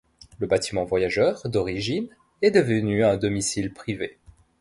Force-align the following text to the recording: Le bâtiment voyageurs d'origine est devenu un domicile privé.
Le 0.39 0.47
bâtiment 0.47 0.83
voyageurs 0.83 1.47
d'origine 1.47 2.07
est 2.41 2.49
devenu 2.49 3.05
un 3.05 3.17
domicile 3.17 3.71
privé. 3.71 4.17